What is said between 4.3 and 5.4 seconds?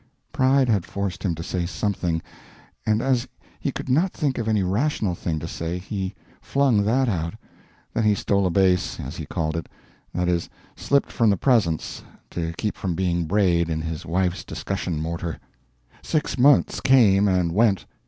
of any rational thing